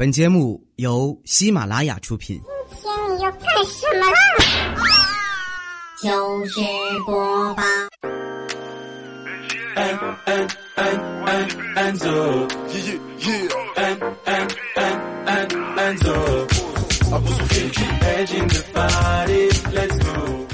[0.00, 2.40] 本节目由喜马拉雅出品。
[2.70, 4.16] 今天你要干什么啦？
[6.00, 7.62] 糗、啊、事、就是、播报。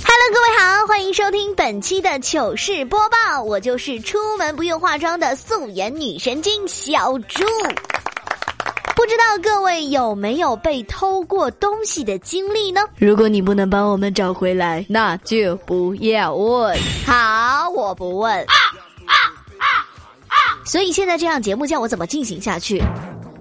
[0.02, 7.44] Hello，各位好，欢迎收听本期的糗事播报，我就是出门不用化妆的素颜女神经小猪。
[8.96, 12.80] 不知道各位有没有被偷过东西的经历呢？
[12.96, 16.74] 如果你不能帮我们找回来，那就不要问。
[17.06, 18.34] 好，我不问。
[18.44, 18.54] 啊
[19.04, 19.14] 啊
[19.58, 19.66] 啊
[20.28, 22.82] 啊所以现在这样节目叫我怎么进行下去？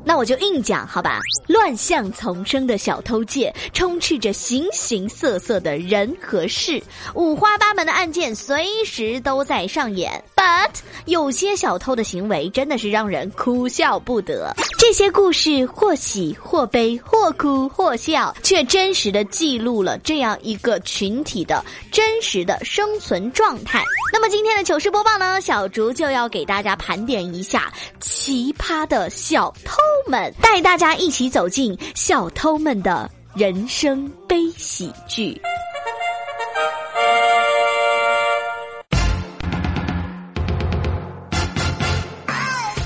[0.04, 1.22] 那我就硬讲好吧。
[1.48, 6.82] 乱象丛生的小偷界，充斥着形形色色的人和事，
[7.14, 10.24] 五花八门的案件随时都在上演。
[10.36, 10.72] But
[11.06, 14.54] 有些小偷的行为真的是让人哭笑不得。
[14.78, 23.84] 这些故事或喜或悲，或哭或笑，却真实的记录了这样一个群体的真实的生存状态。
[24.14, 35.38] 那么今天的糗事播报呢，小竹就要给大家盘点一下奇葩的小偷们，带大家一起走进小偷们的人生悲喜剧。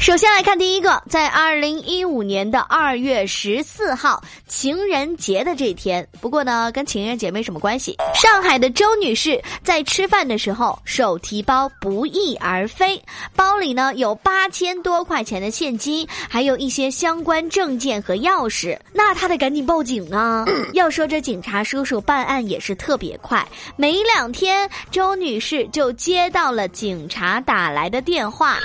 [0.09, 7.95] 首先来看第一个，在二零一五年的二月十四号情人节的这天，不过呢，跟情人节没什么关系。
[8.15, 12.99] 上海的周女士在吃饭的时候，手提包不翼而飞，
[13.35, 18.75] 包里呢有八千多块钱的现金，还有一些相关证件和钥匙。
[18.91, 20.43] 那她得赶紧报警啊！
[20.73, 28.57] 要说这警察叔叔办案也是特别快，没两天，周女士就接到了警察打来的电话。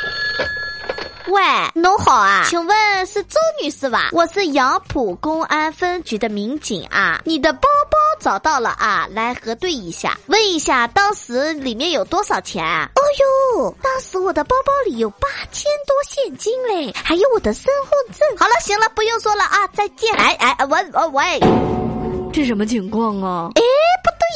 [1.29, 1.43] 喂，
[1.75, 4.11] 侬好啊，请问是周女士吧？
[4.13, 12.63] 我是杨浦公安分局的民警啊，你的包包找到了啊，来核对一下，问一下当时里面有多少钱？
[12.63, 13.01] 哦
[13.57, 18.37] 呦，当时我的包包里有八千多现金嘞，还有我的身份证。
[18.39, 20.15] 好了，行了，不用说了啊，再见。
[20.17, 21.41] 哎哎，喂喂喂，
[22.33, 23.51] 这什么情况啊？
[23.55, 23.65] 哎，不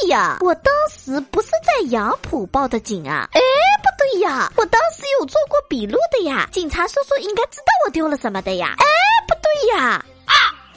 [0.07, 3.27] 呀，我当时不是在杨浦报的警啊。
[3.33, 3.39] 哎。
[3.81, 8.73] 不对呀，我当时有做过笔录的呀，警察叔叔应该知道我丢了什么的呀。
[8.77, 8.85] 哎，
[9.27, 10.33] 不对呀，啊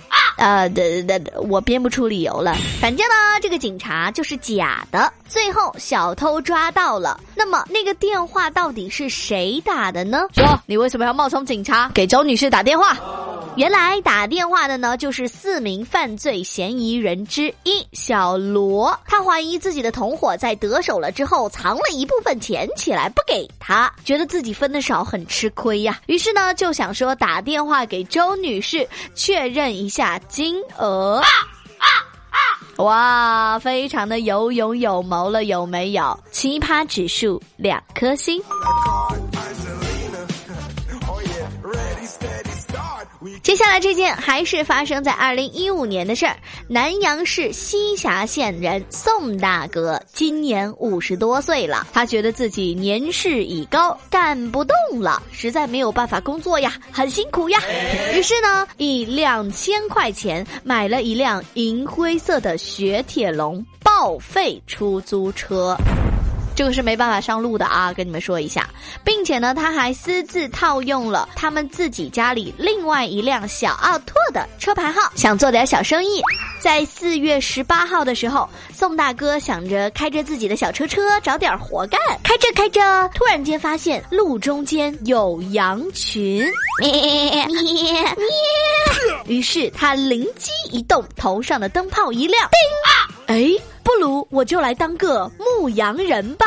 [0.09, 2.55] 啊，呃，的的，我编不出理由了。
[2.81, 5.13] 反正呢，这个警察就是假的。
[5.29, 10.27] 最后小偷抓到了，那么那个电话到底是谁打的呢？
[10.35, 12.97] 说你为什么要冒充警察给周女士打电话？
[13.55, 18.99] 原来打电话的呢，就是四名犯罪嫌疑人之一小罗。
[19.07, 26.01] 他怀疑自己的同伙在得手了之后，藏了一部分钱起来不给他，觉得自己分的少，很吃亏呀。
[26.07, 31.23] 于是呢，就想说打电话给周女士确认一下金额。
[32.79, 36.19] 哇，非常的有勇有谋了，有没有？
[36.31, 38.43] 奇葩指数两颗星。
[43.43, 46.37] 接下来这件还是发生在二零一五年的事儿。
[46.69, 57.61] 南阳市西峡县人宋大哥今年五十多岁了，他觉得自己年事已高，干不动了，实在没有办法工作呀，很辛苦呀。
[58.15, 65.77] 于是呢，以两千块钱买了一辆银灰色的雪铁龙报废出租车。
[66.55, 68.69] 这个是没办法上路的啊，跟你们说一下，
[69.05, 76.21] 并且呢，他还私自套用了他们自己家里另外一辆小奥拓的车牌号，想做点小生意。
[76.61, 82.81] 在四月十八号的时候，宋大哥想着开着自己的小车车找点活干，开着开着，
[83.15, 86.47] 突然间发现路中间有羊群，
[86.81, 88.15] 咩咩咩，
[89.27, 92.93] 于是他灵机一动，头上的灯泡一亮， 叮啊，
[93.27, 93.72] 哎。
[93.83, 96.47] 不如我就来当个牧羊人吧。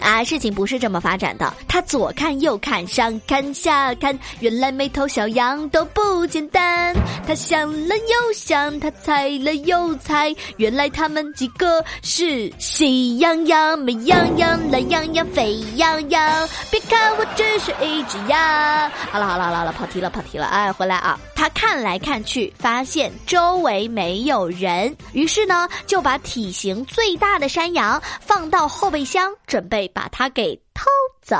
[0.00, 1.52] 啊，事情不是这么发展的。
[1.66, 6.94] 他左看右看，上看下看，原来每头小羊都不简单。
[7.26, 16.48] 他想了又想，他猜了又猜，原来他们几个是喜羊羊、美羊羊、懒羊羊、沸羊羊。
[16.70, 18.38] 别看我只是一只羊。
[19.10, 21.18] 好了好了好了好了，跑题了跑题了，哎，回来啊！
[21.38, 30.86] 他看来看去，发现周围没有人，于是呢，就把体型最大的山羊放到后备箱，准备把它给偷
[31.22, 31.36] 走。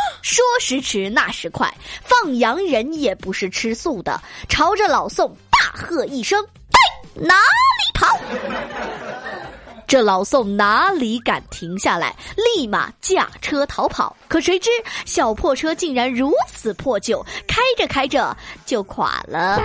[0.24, 1.70] 说时迟，那时快，
[2.02, 4.18] 放羊人也不是吃素的，
[4.48, 6.42] 朝着老宋大喝一声
[7.12, 8.18] ：“哪里跑！”
[9.92, 12.16] 这老宋哪里敢停下来，
[12.56, 14.16] 立马驾车逃跑。
[14.26, 14.70] 可谁知
[15.04, 18.34] 小破车竟然如此破旧，开着开着
[18.64, 19.60] 就垮了。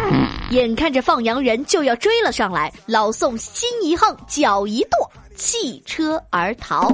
[0.49, 4.97] 眼看着放羊人就要追了上来，老宋心一横，脚一跺，
[5.37, 6.91] 弃车而逃。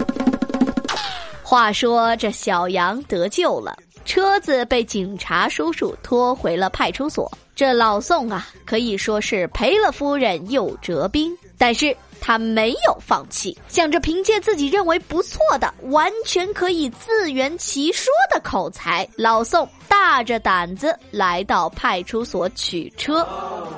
[1.41, 3.75] 话说这小羊得救了，
[4.05, 7.31] 车子被警察叔叔拖回了派出所。
[7.55, 11.97] 这老宋啊，可以说是赔了夫人又折兵，但是。
[12.25, 23.27] 他没有放弃，想着凭借自己认为不错的、完全可以自圆其说的口才，老宋大着胆子来到派出所取车。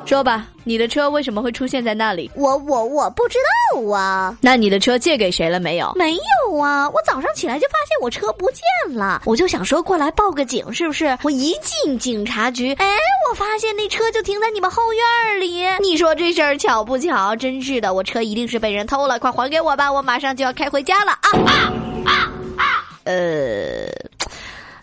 [0.06, 2.30] 说吧，你的车为什么会出现在那里？
[2.36, 3.38] 我我我不知
[3.74, 4.38] 道啊。
[4.42, 5.92] 那你的车借给谁了没有？
[5.96, 11.18] 没有啊，我早上起来就发现我车不见了，我就想说过来报个警，是不是？
[11.24, 12.86] 我一进警察局，哎，
[13.30, 15.66] 我发现那车就停在你们后院里。
[15.82, 17.36] 你说这事儿巧不巧？
[17.36, 21.74] 真是的，我车一定是被人偷了，快还给我吧，我马上就要开回家了啊啊
[22.06, 22.14] 啊
[22.58, 22.66] 啊！
[23.06, 23.85] 呃。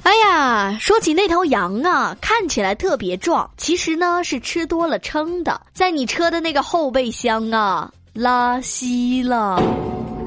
[0.03, 9.63] 哎呀，说起那头羊啊，看起来特别壮，其实呢是吃多了撑的，在你车的那个后备箱啊拉稀了。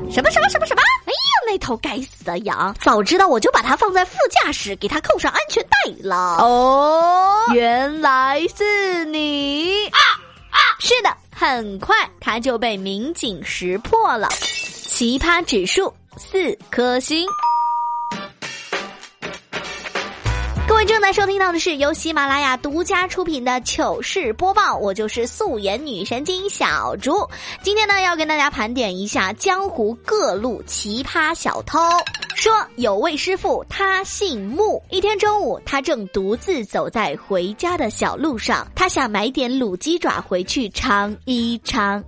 [0.10, 0.81] 什么什么什么什么？
[1.06, 6.38] 哎呀，那头该死的羊，早知道我就把它放在副驾驶，给它扣上安全带了。
[6.38, 10.00] 哦，原来是你啊
[10.51, 10.60] 啊！
[10.80, 17.27] 是的，很快它就被民警识破了，奇葩指数四颗星。
[20.75, 27.30] 各位正在收听到的是由喜马拉雅独家出品的糗事播报，我就是素颜女神经小猪。
[27.63, 31.80] 今天呢，要跟大家盘点一下江湖各路奇葩小偷。
[32.36, 34.83] 说有位师傅，他姓穆。
[34.89, 42.04] 一天中午，他正独自走在回家的小路上，他想买点卤鸡爪回去尝一尝。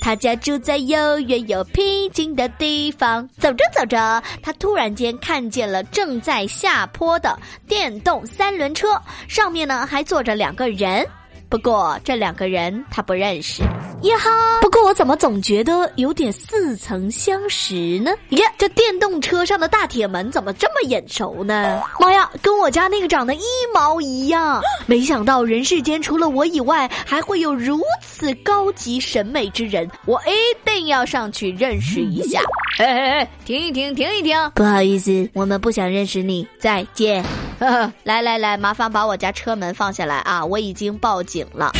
[0.00, 3.28] 他家住在又远又僻静的地方。
[3.38, 7.38] 走着走着，他突然间看见了正在下坡的
[7.68, 8.88] 电动三轮车，
[9.28, 11.06] 上面呢还坐着两个人。
[11.50, 13.62] 不过这两个人他不认识。
[14.02, 14.60] 呀哈！
[14.60, 18.12] 不过我怎么总觉得有点似曾相识呢？
[18.28, 21.82] 耶，这电动车上的大铁门怎么这么眼熟呢？
[21.98, 23.40] 妈呀，跟我家那个长得一
[23.74, 24.60] 毛一样！
[24.86, 32.40] 没想到人世间除了我以外，还会有如此高级审美之人，我一定要上去认识一下。
[32.78, 34.36] 哎哎哎，停一停，停一停！
[34.54, 37.24] 不好意思，我们不想认识你，再见。
[37.58, 40.44] 呵 呵来来来，麻烦把我家车门放下来啊！
[40.44, 41.72] 我已经报警了。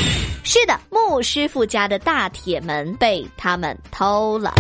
[0.45, 4.53] 是的，穆师傅家的大铁门被他们偷了。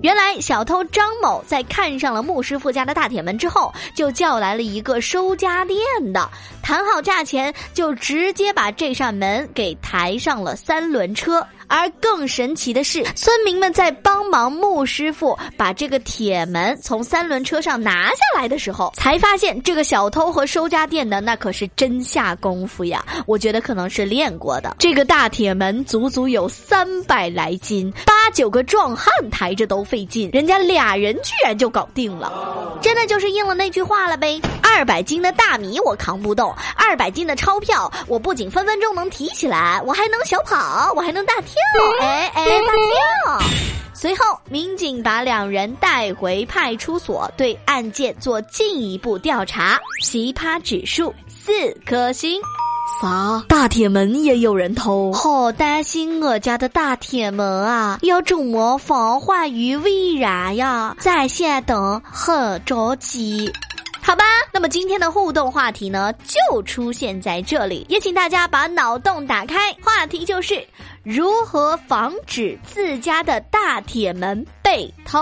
[0.00, 5.76] 原来小偷张某在看上了穆师傅家的大铁门之后，就叫来了一个收家电
[6.12, 6.28] 的，
[6.62, 11.44] 谈好价钱，就直接把这扇门给抬上了三轮车。
[11.68, 23.04] 而更神奇的是，村民们在帮忙穆师傅把这个铁门从三轮车上拿下来的时候，才发现这个小偷和收家店的那可是真下功夫呀！
[23.26, 24.76] 我觉得可能是练过的。
[24.78, 34.40] 这个大铁门足足有三百来斤，八九个壮汉抬着都费劲，人家俩人居然就搞定了，真的就是应了那句话了呗。
[34.62, 41.57] 二百斤的大米我扛不动，二百斤的钞票我不仅分分钟能提起来，我还能小跑，我还能大跳。
[42.00, 43.46] 哎哎，大跳！
[43.94, 49.78] 随后，民警把两人带回派出所，对案件做进一步调查。
[50.02, 51.52] 奇葩指数四
[51.84, 52.40] 颗星。
[53.02, 53.44] 啥？
[53.48, 55.12] 大铁门也有人偷？
[55.12, 57.98] 好担心我家的大铁门啊！
[58.02, 60.96] 要怎么防患于未然呀？
[60.98, 63.52] 在线等，很着急。
[64.08, 64.24] 好吧，
[64.54, 69.70] 那么今天的互动话题呢，就出现在这里，也请大家把脑洞打开。
[69.84, 70.66] 话题就是
[71.02, 75.18] 如何防止自家的大铁门被偷。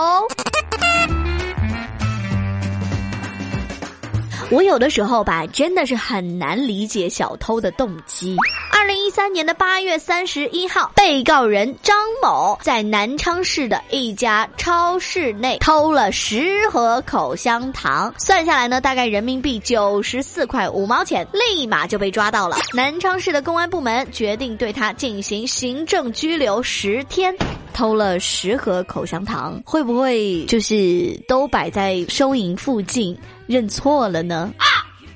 [4.49, 8.37] 我有的时候吧，真的是很难理解小偷的动机。
[8.71, 22.57] 二零一三年的八月三十一号，被告人张某在南昌市的一家超市内偷了十盒口香糖，算下来呢，大概人民币九十四块五毛钱，立马就被抓到了。
[22.73, 27.35] 南昌市的公安部门决定对他进行行政拘留十天。
[27.77, 33.15] 偷了十盒口香糖，会不会就是都摆在收银附近
[33.47, 34.51] 认错了呢？
[34.57, 34.65] 啊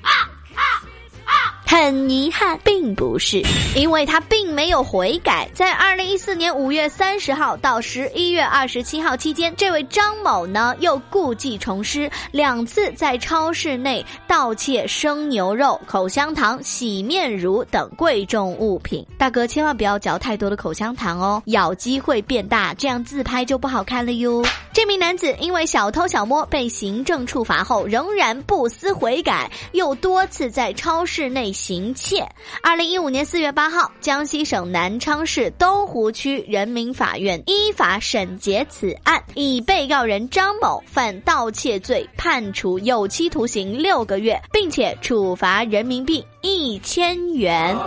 [0.03, 0.29] 啊
[1.71, 3.41] 很遗憾，并不是，
[3.77, 5.47] 因为他并没有悔改。
[5.53, 19.07] 在二零一四年五月三十号到十一月二十七号期间，这位张某呢又故技重施，两次在超市内盗窃生牛肉、口香糖、洗面乳等贵重物品。
[19.17, 24.43] 大哥，千万不要嚼太多的口香糖哦，咬肌会变大，这样自拍就不好看了哟。
[24.81, 32.27] 这名男子因为小偷小摸被行政处罚后，仍然不思悔改，又多次在超市内行窃。
[32.63, 47.77] 二零一五年四月八号，江西省南昌市东湖区人民法院依法审结此案，以被告人张某犯盗窃罪判处有期徒刑六个月，并且处罚人民币一千元。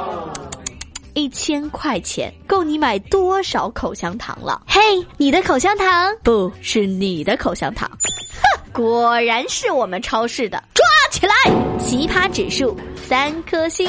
[1.15, 4.61] 一千块钱够你买多少口香糖了？
[4.67, 4.81] 嘿，
[5.17, 11.35] 你的口香糖不是你的口香糖，哼，果然是我们超市的，抓起来！
[11.79, 13.89] 奇葩指数三颗星。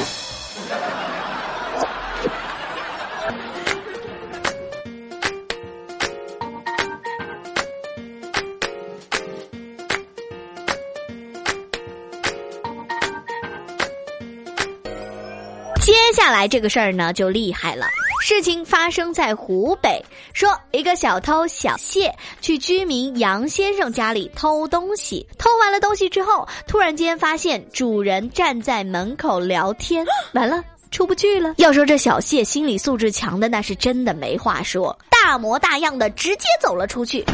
[16.16, 17.86] 下来这个事儿呢就厉害了，
[18.24, 20.02] 事情发生在湖北，
[20.34, 31.54] 说一个小偷小谢去居民杨先生家里偷东西，偷完了东西之后，突然间发现主人站在门口聊天， 完了出不去了。
[31.58, 37.26] 要说这小谢心理素质强的那是真的没话说，大模大样的直接走了出去。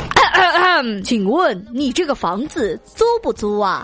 [1.06, 3.84] 请问你这个房子租不租啊？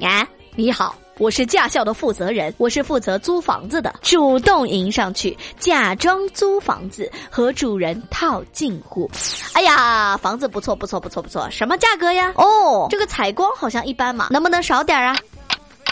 [0.00, 0.96] 啊，你好。
[1.18, 3.94] 我是驾校的负责人，我是负责租房子的。
[4.02, 9.10] 主动迎上去，假装租房子，和主人套近乎。
[9.52, 11.48] 哎呀，房子不错，不错，不错，不错。
[11.50, 12.32] 什么价格呀？
[12.36, 15.16] 哦，这个采光好像一般嘛，能不能少点啊？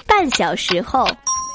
[0.06, 1.06] 半小时后。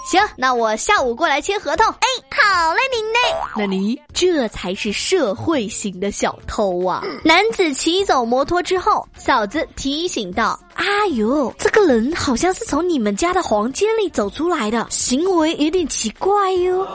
[0.07, 1.87] 行，那我下午过来签合同。
[1.87, 3.19] 哎，好嘞，您嘞。
[3.57, 7.03] 那你这才是社会型的小偷啊！
[7.23, 16.85] 男子骑走摩托之后，嫂子提醒道：“啊呦，这个人好像是从你们家的房间里走出来的，行为有点奇怪哟。”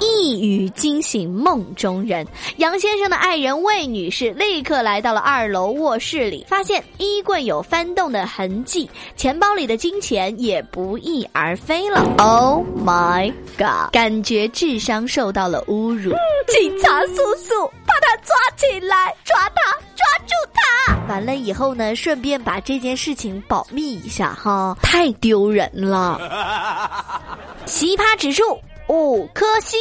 [0.00, 2.26] 一语惊醒梦中人，
[2.56, 12.04] 杨先生的爱人魏女士立刻来到了二楼卧室里，发现衣柜有翻动的痕迹，钱包里的金钱也不翼而飞了。
[12.18, 13.92] Oh my god！
[13.92, 16.12] 感觉智商受到了侮辱。
[16.48, 17.70] 警察叔叔，
[18.00, 20.96] 他抓起来，抓他，抓住他！
[21.08, 26.20] 完了以后呢，顺便把这件事情保密一下哈，太丢人了。
[27.66, 28.60] 奇葩指数。
[28.86, 29.80] 五颗星。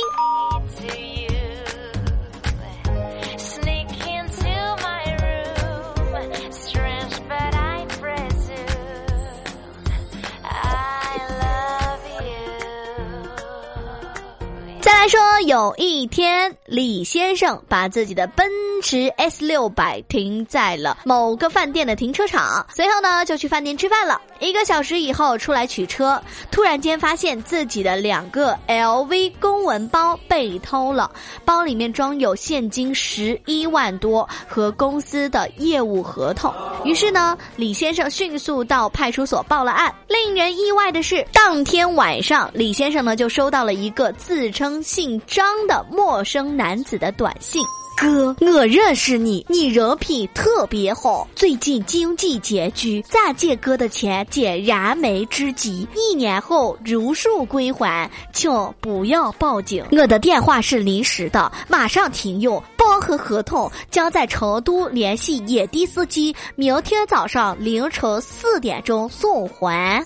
[15.04, 18.48] 他说，有一天，李先生把自己的奔
[18.82, 24.22] 驰 S 六百停在了某个饭店的停车场，随后呢就去饭店吃饭了。
[24.40, 31.12] 一个小时以后出来取车，突然间发现自己的两个 LV 公文包被偷了，
[31.44, 36.54] 包里面装有现金十一万多和公司的业务合同。
[36.86, 39.94] 于是呢，李先生迅速到派出所报了案。
[40.08, 47.66] 令人意外的是，当天晚上，李先生呢就收到了一个自称姓张的陌生男子的短信。
[47.98, 51.28] 哥，我认识你，你人品特别好。
[51.36, 59.84] 最近经济拮据，咋借哥的钱解燃眉之急，一年后如数归还，请不要报警。
[59.92, 62.62] 我的电话是临时的，马上停用。
[62.78, 70.06] 包和合同将在成都联系野地司机，明天早上凌晨四点钟送还。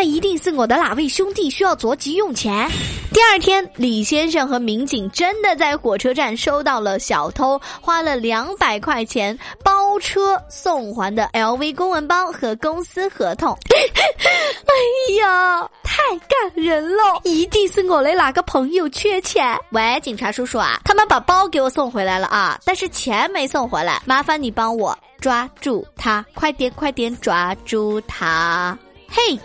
[0.00, 2.66] 那一定是我的哪位兄弟需要着急用钱。
[3.12, 13.54] 第二天，李先生和民警真的在火车站收到了小偷花了两百块钱包车送还的 LV 公文包和公司合同。
[13.68, 17.02] 哎呀，太感人了！
[17.24, 19.54] 一定是我的哪个朋友缺钱。
[19.72, 28.78] 喂，警察叔叔啊，他们把包给我送回来了啊，但是钱没送回来，麻烦你帮我抓住他，快点快点抓住他。
[29.10, 29.38] 嘿，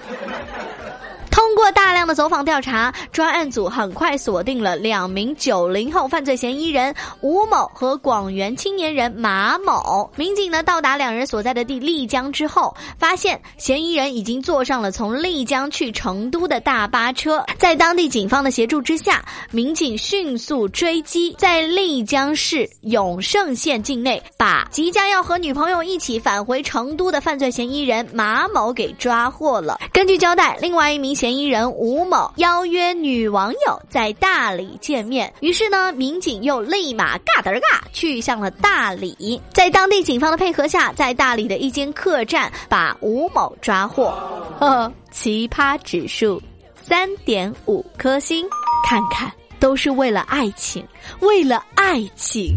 [1.36, 10.10] 通过大量的走访调查，专案组很快锁定了两名九零后犯罪嫌疑人吴某和广元青年人马某。
[10.16, 17.44] 民警呢到达两人所在的地丽江之后，发现嫌疑人已经坐上了从丽江去成都的大巴车。
[17.60, 29.78] 在当地警方的协助之下，民警迅速追击，在丽江市永胜县境内把即将要和女朋友一起返回成都的犯罪嫌疑人马某给抓获了。
[29.92, 39.42] 根据交代，另外一名嫌嫌疑人吴某邀约女网友在大理见面，于是呢，民警又立马嘎噔嘎去向了大理。
[39.52, 44.14] 在当地警方的配合下，在大理的一间客栈把吴某抓获。
[44.60, 46.40] 呵呵，奇葩指数
[46.80, 48.48] 三点五颗星，
[48.88, 50.86] 看看都是为了爱情，
[51.22, 52.56] 为了爱情。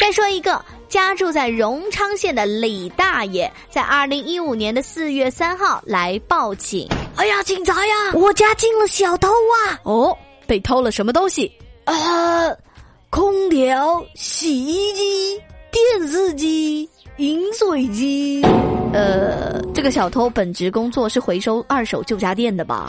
[0.00, 0.64] 再说一个。
[0.88, 6.88] 家住在荣昌县的李大爷，在二零一五年的四月三号来报警。
[7.16, 9.80] 哎呀，警察呀，我家进了小偷啊！
[9.84, 11.50] 哦，被偷了什么东西？
[11.84, 11.94] 啊，
[13.10, 18.42] 空调、洗衣机、电视机、饮水机。
[18.92, 22.86] 呃，这个小偷本职工作是回收二手旧家电的吧？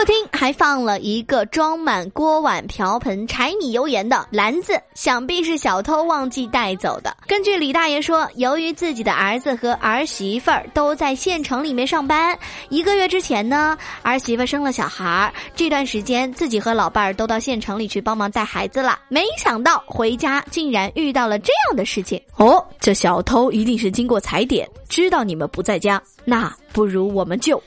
[0.00, 7.14] 客厅还放了一个装满锅碗瓢盆、柴米油盐的篮子，想必是小偷忘记带走的。
[7.26, 12.34] 根据李大爷说，由于自己的儿子和儿媳妇儿都在县城里面上班，
[12.70, 18.98] 一个月之前呢，儿媳妇生了小孩儿，这段时间自己和老伴儿都到县城里去帮忙带孩子了。
[19.10, 22.18] 没想到回家竟然遇到了这样的事情。
[22.36, 27.62] 哦，这小偷一定是经过踩点，知道你们不在家，那不如我们就。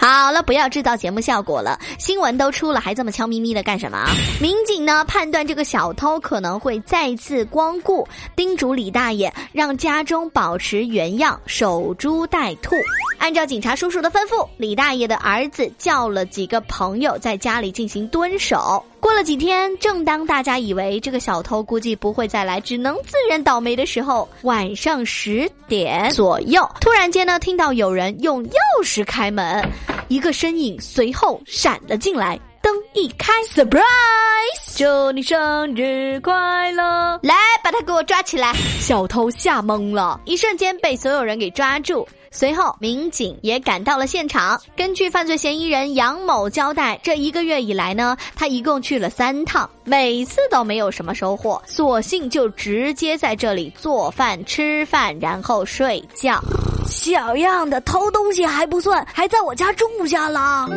[0.00, 1.78] 好了，不要制造节目效果了。
[1.98, 4.02] 新闻都出了，还这么悄咪咪的干什么？
[4.40, 12.74] 民警呢判断这个小偷可能会再次光顾，叮嘱李大爷让家中保持原样，守株待兔。
[13.18, 18.82] 按照警察叔叔的吩咐，李大爷的儿子叫了几个朋友在家里进行蹲守。
[19.00, 28.52] 过了几天，正当大家以为这个小偷估计不会再来，只能自认倒霉的时候，晚上十点左右，突然间呢，听到有人用钥
[28.84, 29.66] 匙开门，
[30.08, 33.80] 一个身影随后闪了进来，灯一开，surprise，
[34.76, 37.18] 祝你生日快乐！
[37.22, 38.52] 来，把他给我抓起来！
[38.80, 42.06] 小偷吓懵了，一瞬间被所有人给抓住。
[42.32, 44.60] 随后，民警也赶到了现场。
[44.76, 56.40] 根据犯罪嫌疑人杨某交代，这一个月以来呢，他一共去了三趟，每次都没有什么收获，索性就直接在这里做饭、吃饭，然后睡觉。
[56.86, 60.68] 小样的，偷东西还不算，还在我家住下了。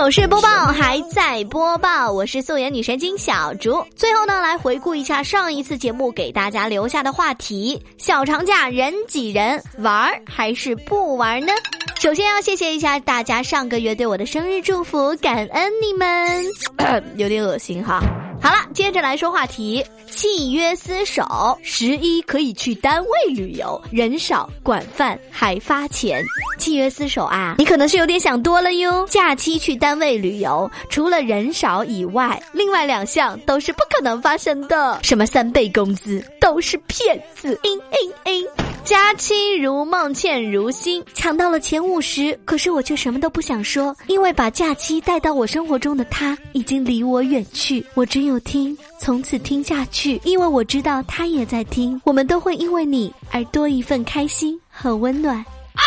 [0.00, 3.84] 糗事播报还在播报，我是素颜女神经小竹。
[3.94, 11.52] 最后呢，来回顾一下上一次节目给大家留下的话题：小长假人挤人，玩还是不玩呢？
[12.00, 16.46] 首先要谢谢一下大家上个月对我的生日祝福，感恩你们。
[17.16, 18.00] 有点恶心哈。
[18.42, 19.84] 好了，接着来说话题。
[20.08, 26.22] 契约厮守，十一可以去单位旅游，人少管饭还发钱。
[26.58, 29.06] 契约厮守啊，你可能是有点想多了哟。
[29.08, 34.98] 假期去单位旅游，除了人少以外，另外两项都是不可能发生的。
[35.02, 37.58] 什么三倍工资都是骗子。
[37.62, 38.46] 嘤嘤嘤。
[38.82, 55.36] 佳期如梦，倩如心，抢到了前五十，可是我却什么都不想说，因为把假期带到我生活中的他已经离我远去，我只有听，从此听下去，因为我知道他也在听，我们都会因为你而多一份开心和温暖。
[55.36, 55.82] 啊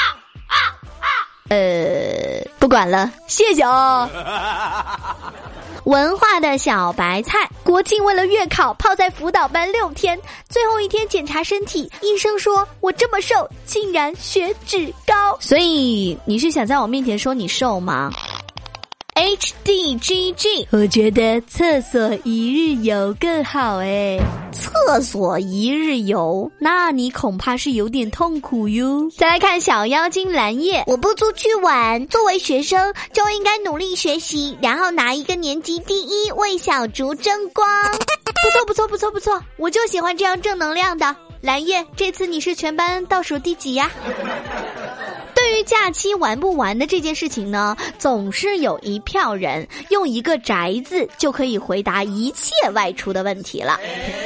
[0.48, 0.56] 啊
[1.00, 1.08] 啊！
[1.50, 4.10] 呃，不管了，谢谢哦。
[5.86, 18.10] 文化的小白菜，国庆为了月考泡在辅导班六天，最后一天检查身体，医生说我这么瘦，竟然血脂高，所以你是想在我面前说你瘦吗
[19.16, 24.20] ？H D G G，我觉得厕所一日游更好哎。
[24.52, 29.10] 厕所一日游，那你恐怕是有点痛苦哟。
[29.18, 37.68] 再来看小妖精蓝叶，我不出去玩，作为学生就应该努力学习，然后拿一个年级第一，为小竹争光。
[38.44, 41.86] 不错不错不错不错，我就喜欢这样正能量的蓝叶。
[41.96, 43.90] 这次你是全班倒数第几呀？
[45.54, 53.80] 对于假期玩不玩的这件事情呢，总是有一票人用一个“宅”字就可以回答一切外出的问题了。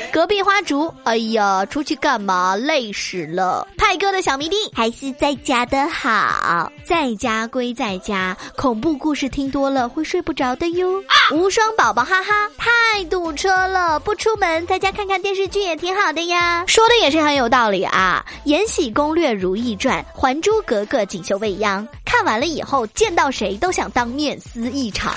[0.10, 2.56] 隔壁花竹，哎呀，出去干嘛？
[2.56, 3.68] 累死了。
[3.78, 6.72] 派哥的小迷弟，还是在家的好。
[6.86, 11.04] 在家归在家，恐怖故事听多了会睡不着的哟。
[11.34, 16.64] 无双宝宝哈哈，太堵车了，不出门，在家看看电视剧也挺好的呀。
[16.68, 25.16] 说的也是很有道理啊，《延禧攻略》《如懿传》《还珠格格》《锦绣未央》，看完了以后，见到谁都想当面撕一场。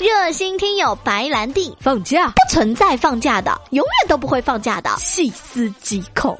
[0.00, 4.88] 热心听友白兰地，放假不存在放假的，永远都不会放假的。
[4.98, 6.38] 细思极恐。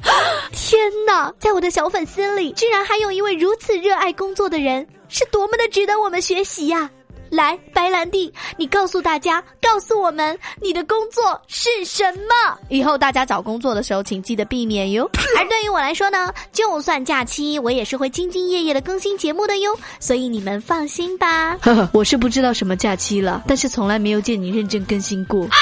[0.51, 6.89] 天哪，在我的小粉丝里，居然还有一位如此热爱工作的人，是多么的值得我们学习呀！
[7.33, 12.59] 来，白兰地，你告诉大家，告诉我们你的工作是什么？
[12.69, 15.09] 以后大家找工作的时候，请记得避免哟。
[15.35, 19.75] 而对于我来说呢，就算假期，我也是会兢兢业业的更新节目的哟。
[19.99, 21.57] 所以你们放心吧。
[21.57, 25.45] 呵呵，我是不知道什么假期了，但是从来没有见你认真更新过。
[25.45, 25.57] 啊，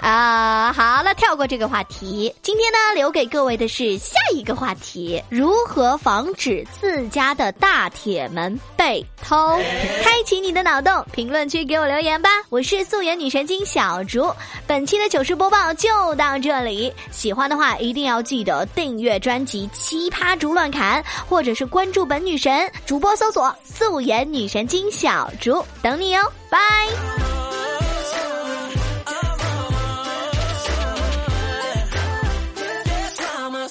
[0.00, 2.32] 啊好了，跳过这个话题。
[2.42, 9.58] 今天呢，留给各位的是下一个话题：如何防止自家的大铁门被偷？
[10.02, 12.30] 开启你的脑洞，评论区给我留言吧。
[12.48, 14.32] 我是素颜女神经小竹，
[14.66, 16.92] 本期的糗事播报就到这里。
[17.10, 26.58] 喜欢的话，一定要记得订阅专辑《奇葩竹乱砍》，或者是关注本女神主播，搜索“素颜女神经小竹”，等你哦，拜。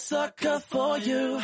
[0.07, 1.41] Sucker for you.